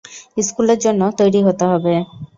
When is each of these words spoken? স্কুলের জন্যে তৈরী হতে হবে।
স্কুলের 0.41 0.79
জন্যে 0.83 1.07
তৈরী 1.19 1.39
হতে 1.47 1.65
হবে। 1.71 1.93